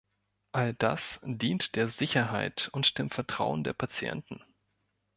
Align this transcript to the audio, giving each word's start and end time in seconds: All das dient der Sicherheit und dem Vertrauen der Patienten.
All 0.51 0.73
das 0.73 1.19
dient 1.21 1.75
der 1.75 1.87
Sicherheit 1.87 2.69
und 2.71 2.97
dem 2.97 3.11
Vertrauen 3.11 3.63
der 3.63 3.73
Patienten. 3.73 4.43